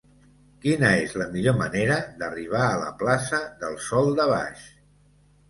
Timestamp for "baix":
4.35-4.67